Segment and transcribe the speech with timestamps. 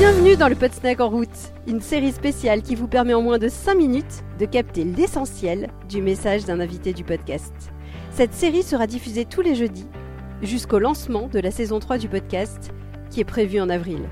[0.00, 3.50] Bienvenue dans le Podsnack en route, une série spéciale qui vous permet en moins de
[3.50, 7.52] 5 minutes de capter l'essentiel du message d'un invité du podcast.
[8.10, 9.86] Cette série sera diffusée tous les jeudis
[10.40, 12.70] jusqu'au lancement de la saison 3 du podcast
[13.10, 14.08] qui est prévu en avril.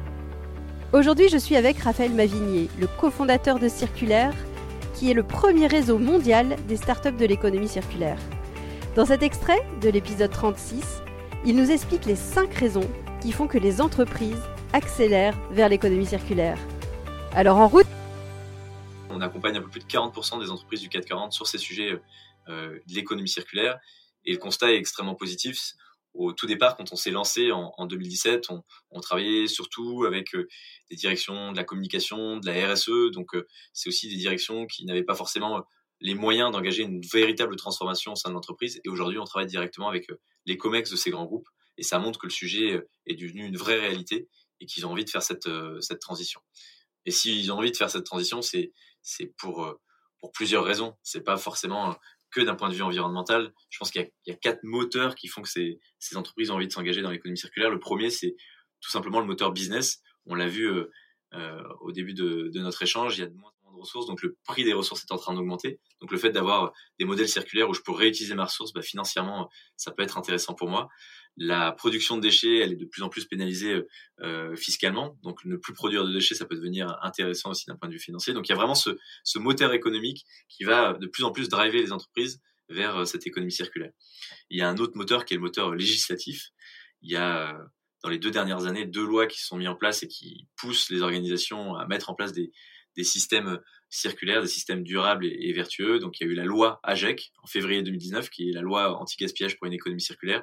[0.92, 4.34] Aujourd'hui, je suis avec Raphaël Mavigné, le cofondateur de Circulaire,
[4.92, 8.18] qui est le premier réseau mondial des startups de l'économie circulaire.
[8.94, 10.82] Dans cet extrait de l'épisode 36,
[11.46, 12.88] il nous explique les 5 raisons
[13.22, 14.42] qui font que les entreprises
[14.78, 16.56] accélère vers l'économie circulaire.
[17.32, 17.86] Alors en route
[19.10, 22.00] On accompagne un peu plus de 40% des entreprises du 440 sur ces sujets
[22.48, 23.80] euh, de l'économie circulaire
[24.24, 25.72] et le constat est extrêmement positif.
[26.14, 28.50] Au tout départ, quand on s'est lancé en, 2017,
[28.90, 30.46] on, travaillait surtout avec euh,
[30.90, 34.84] des directions de la communication, de la RSE, donc euh, c'est aussi des directions qui
[34.84, 35.64] n'avaient pas forcément
[36.00, 38.80] les moyens d'engager une véritable transformation au sein de l'entreprise.
[38.84, 40.06] Et aujourd'hui, on travaille directement avec
[40.46, 41.48] les COMEX de ces grands groupes.
[41.78, 44.28] Et ça montre que le sujet est devenu une vraie réalité
[44.60, 46.40] et qu'ils ont envie de faire cette, euh, cette transition.
[47.06, 48.72] Et s'ils ont envie de faire cette transition, c'est
[49.38, 49.80] pour euh,
[50.18, 50.96] pour plusieurs raisons.
[51.02, 51.96] C'est pas forcément
[52.30, 53.52] que d'un point de vue environnemental.
[53.70, 56.66] Je pense qu'il y, a quatre moteurs qui font que ces, ces entreprises ont envie
[56.66, 57.70] de s'engager dans l'économie circulaire.
[57.70, 58.36] Le premier, c'est
[58.80, 60.02] tout simplement le moteur business.
[60.26, 60.90] On l'a vu euh,
[61.34, 63.80] euh, au début de, de, notre échange, il y a de moins en moins de
[63.80, 65.80] ressources, donc le prix des ressources est en train d'augmenter.
[66.00, 69.50] Donc le fait d'avoir des modèles circulaires où je peux réutiliser ma ressource, bah, financièrement,
[69.76, 70.88] ça peut être intéressant pour moi
[71.38, 73.82] la production de déchets, elle est de plus en plus pénalisée
[74.20, 75.16] euh, fiscalement.
[75.22, 78.00] Donc, ne plus produire de déchets, ça peut devenir intéressant aussi d'un point de vue
[78.00, 78.34] financier.
[78.34, 78.90] Donc, il y a vraiment ce,
[79.22, 83.26] ce, moteur économique qui va de plus en plus driver les entreprises vers euh, cette
[83.26, 83.92] économie circulaire.
[84.50, 86.50] Il y a un autre moteur qui est le moteur législatif.
[87.02, 87.58] Il y a euh,
[88.02, 90.90] dans les deux dernières années deux lois qui sont mises en place et qui poussent
[90.90, 92.50] les organisations à mettre en place des,
[92.98, 93.60] des systèmes
[93.90, 96.00] circulaires, des systèmes durables et, vertueux.
[96.00, 99.00] Donc il y a eu la loi AGEC en février 2019, qui est la loi
[99.00, 100.42] anti-gaspillage pour une économie circulaire,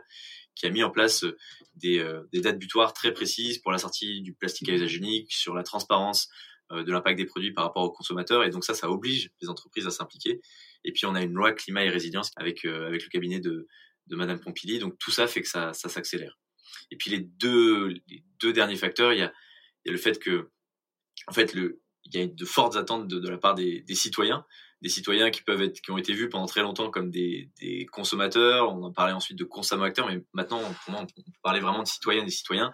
[0.55, 1.37] qui a mis en place euh,
[1.75, 5.33] des, euh, des, dates butoirs très précises pour la sortie du plastique à usage unique,
[5.33, 6.29] sur la transparence
[6.71, 8.45] euh, de l'impact des produits par rapport aux consommateurs.
[8.45, 10.39] Et donc ça, ça oblige les entreprises à s'impliquer.
[10.85, 13.67] Et puis on a une loi climat et résilience avec, avec le cabinet de,
[14.07, 14.79] de Madame Pompili.
[14.79, 16.39] Donc tout ça fait que ça, ça s'accélère.
[16.89, 17.95] Et puis les deux,
[18.39, 19.33] deux derniers facteurs, il y a,
[19.83, 20.49] il y a le fait que,
[21.27, 24.45] en fait, le, il y a de fortes attentes de, la part des, citoyens
[24.81, 27.49] des citoyens qui peuvent être, qui ont été vus pendant très longtemps comme des,
[27.91, 28.71] consommateurs.
[28.71, 31.07] On en parlait ensuite de consommateurs, mais maintenant, on
[31.41, 32.71] parler vraiment de citoyennes et citoyens.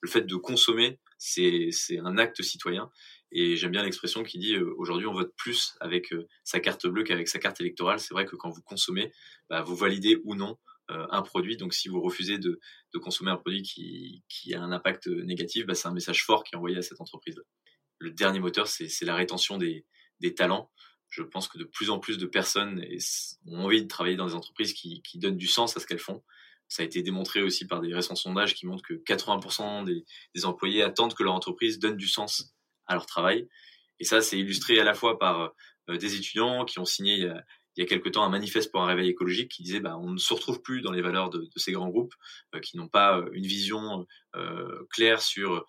[0.00, 1.70] Le fait de consommer, c'est,
[2.04, 2.90] un acte citoyen.
[3.30, 6.86] Et j'aime bien l'expression qui dit euh, aujourd'hui on vote plus avec euh, sa carte
[6.86, 7.98] bleue qu'avec sa carte électorale.
[7.98, 9.10] C'est vrai que quand vous consommez,
[9.48, 10.58] bah, vous validez ou non
[10.90, 11.56] euh, un produit.
[11.56, 12.60] Donc si vous refusez de,
[13.00, 16.58] consommer un produit qui, a un impact négatif, bah, c'est un message fort qui est
[16.58, 17.40] envoyé à cette entreprise.
[18.02, 19.86] Le dernier moteur, c'est, la rétention des,
[20.36, 20.70] talents
[21.08, 22.82] je pense que de plus en plus de personnes
[23.46, 26.24] ont envie de travailler dans des entreprises qui, donnent du sens à ce qu'elles font.
[26.68, 30.82] Ça a été démontré aussi par des récents sondages qui montrent que 80% des, employés
[30.82, 32.54] attendent que leur entreprise donne du sens
[32.86, 33.46] à leur travail.
[34.00, 35.52] Et ça, c'est illustré à la fois par
[35.90, 37.44] euh, des étudiants qui ont signé il y, a,
[37.76, 40.62] il temps un manifeste pour un réveil écologique qui disait bah, on ne se retrouve
[40.62, 42.14] plus dans les valeurs de, ces grands groupes
[42.54, 44.06] euh, qui n'ont pas euh, une vision
[44.90, 45.66] claire sur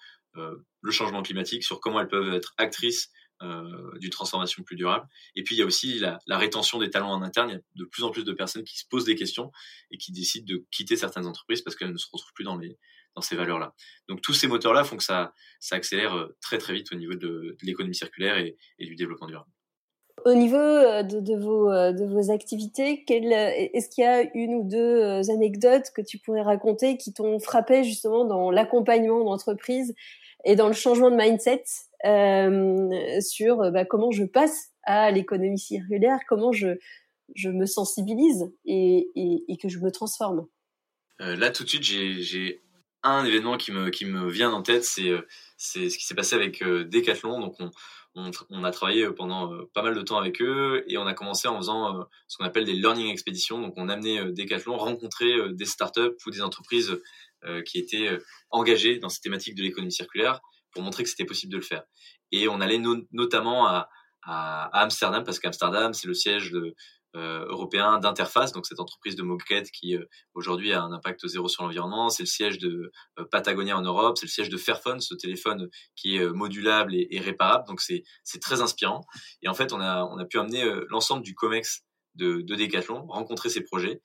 [0.84, 3.10] le changement climatique, sur comment elles peuvent être actrices
[3.42, 5.06] euh, d'une transformation plus durable.
[5.36, 7.50] Et puis il y a aussi la, rétention des talents en interne.
[7.50, 9.52] Il y a de plus en plus de personnes qui se posent des questions
[9.92, 12.78] et qui décident de quitter certaines entreprises parce qu'elles ne se retrouvent plus dans les
[13.16, 13.74] dans ces valeurs-là.
[14.08, 17.16] Donc tous ces moteurs-là font que ça ça accélère euh, très très vite au niveau
[17.16, 19.50] de, l'économie circulaire et, du développement durable.
[20.26, 25.30] Au niveau euh, de, vos, de vos activités, est-ce qu'il y a une ou deux
[25.30, 29.94] anecdotes que tu pourrais raconter qui t'ont frappé justement dans l'accompagnement d'entreprises
[30.44, 31.64] et dans le changement de mindset
[32.06, 36.78] euh, sur euh, bah, comment je passe à l'économie circulaire, comment je,
[37.36, 40.48] je me sensibilise et, et, que je me transforme.
[41.22, 42.62] Euh, là, tout de suite, j'ai
[43.04, 45.12] un événement qui me, qui me vient en tête, c'est
[45.58, 47.40] c'est ce qui s'est passé avec Decathlon.
[47.40, 47.72] Donc, on,
[48.16, 51.48] on, on, a travaillé pendant pas mal de temps avec eux et on a commencé
[51.48, 53.62] en faisant ce qu'on appelle des learning expéditions.
[53.62, 57.00] Donc, on amenait Decathlon rencontrer des startups ou des entreprises
[57.66, 58.18] qui étaient
[58.50, 60.40] engagées dans cette thématique de l'économie circulaire
[60.72, 61.84] pour montrer que c'était possible de le faire.
[62.31, 62.81] Et on allait
[63.12, 63.90] notamment à,
[64.25, 66.54] Amsterdam parce qu'Amsterdam c'est le siège
[67.16, 71.48] euh, européen d'interface, donc cette entreprise de moquette qui euh, aujourd'hui a un impact zéro
[71.48, 72.10] sur l'environnement.
[72.10, 75.69] C'est le siège de euh, Patagonia en Europe, c'est le siège de Fairphone, ce téléphone
[75.95, 77.68] qui est euh, modulable et, réparable.
[77.68, 78.04] Donc c'est
[78.42, 79.06] très inspirant.
[79.42, 81.84] Et en fait, on a pu amener euh, l'ensemble du Comex
[82.16, 84.01] de, de Decathlon, rencontrer ces projets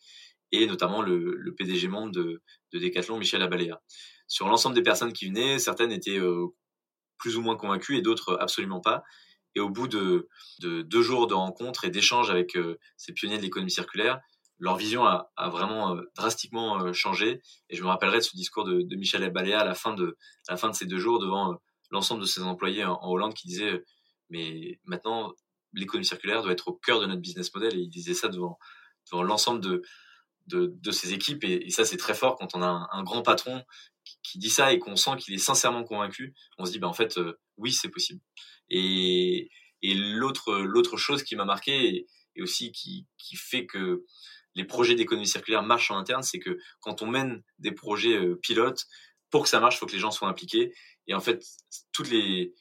[0.53, 2.43] et notamment le, PDG monde de,
[2.73, 3.81] de Decathlon, Michel Abalea
[4.29, 6.47] sur l'ensemble des personnes qui venaient, certaines étaient euh,
[7.17, 9.03] plus ou moins convaincues et d'autres absolument pas.
[9.55, 10.29] Et au bout de,
[10.61, 14.21] de deux jours de rencontres et d'échanges avec euh, ces pionniers de l'économie circulaire,
[14.59, 17.41] leur vision a, vraiment euh, drastiquement changé.
[17.71, 20.17] Et je me rappellerai de ce discours de, Michel Baléa à la fin de,
[20.73, 21.59] ces deux jours devant
[21.91, 23.83] l'ensemble de ses employés en, Hollande qui disaient
[24.31, 25.33] mais maintenant
[25.73, 28.59] l'économie circulaire doit être au cœur de notre business model et il disait ça devant,
[29.11, 29.83] devant l'ensemble de,
[30.49, 31.45] de, de, ses équipes.
[31.45, 33.63] Et, ça c'est très fort quand on a un, grand patron
[34.23, 36.35] qui, dit ça et qu'on sent qu'il est sincèrement convaincu.
[36.59, 37.19] On se dit bah en fait
[37.57, 38.21] oui c'est possible.
[38.71, 39.51] Et,
[39.83, 42.07] et l'autre l'autre chose qui m'a marqué et,
[42.37, 44.05] et aussi qui, qui fait que
[44.55, 48.37] les projets d'économie circulaire marchent en interne, c'est que quand on mène des projets euh,
[48.37, 48.87] pilotes,
[49.31, 50.73] pour que ça marche, il faut que les gens soient impliqués.
[51.07, 51.45] Et en fait,
[51.93, 52.55] toutes les,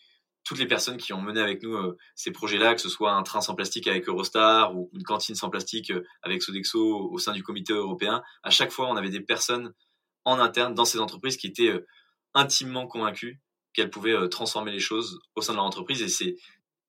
[0.47, 3.21] toutes les personnes qui ont mené avec nous euh, ces projets-là, que ce soit un
[3.23, 7.33] train sans plastique avec Eurostar ou une cantine sans plastique euh, avec Sodexo au sein
[7.33, 9.73] du comité européen, à chaque fois, on avait des personnes
[10.23, 11.83] en interne dans ces entreprises qui étaient
[12.33, 13.41] intimement convaincues
[13.73, 16.01] qu'elles pouvaient transformer les choses au sein de leur entreprise.
[16.01, 16.37] Et c'est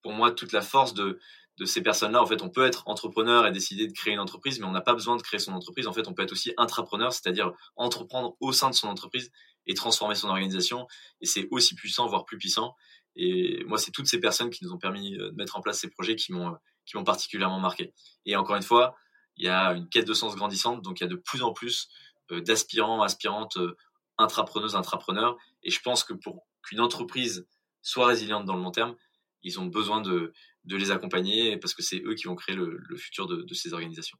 [0.02, 1.18] pour moi toute la force de,
[1.58, 2.22] de ces personnes-là.
[2.22, 4.80] En fait, on peut être entrepreneur et décider de créer une entreprise, mais on n'a
[4.80, 5.86] pas besoin de créer son entreprise.
[5.86, 9.30] En fait, on peut être aussi intrapreneur, c'est-à-dire entreprendre au sein de son entreprise
[9.66, 10.86] et transformer son organisation.
[11.20, 12.74] Et c'est aussi puissant, voire plus puissant.
[13.16, 15.90] Et moi, c'est toutes ces personnes qui nous ont permis de mettre en place ces
[15.90, 16.56] projets qui m'ont
[16.88, 17.92] qui m'ont particulièrement marqué.
[18.24, 18.96] Et encore une fois,
[19.36, 21.52] il y a une quête de sens grandissante, donc il y a de plus en
[21.52, 21.88] plus
[22.32, 23.76] euh, d'aspirants, aspirantes, euh,
[24.16, 25.36] intrapreneuses, intrapreneurs.
[25.62, 27.46] Et je pense que pour qu'une entreprise
[27.82, 28.96] soit résiliente dans le long terme,
[29.42, 30.32] ils ont besoin de,
[30.64, 34.18] les accompagner parce que c'est eux qui vont créer le, futur de ces organisations.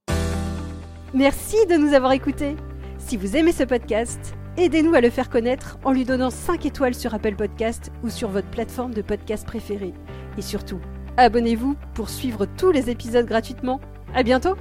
[1.13, 2.55] Merci de nous avoir écoutés.
[2.99, 6.95] Si vous aimez ce podcast, aidez-nous à le faire connaître en lui donnant 5 étoiles
[6.95, 9.95] sur Apple Podcast ou sur votre plateforme de podcast préférée.
[10.37, 10.81] Et surtout,
[11.17, 13.81] abonnez-vous pour suivre tous les épisodes gratuitement.
[14.15, 14.57] À bientôt!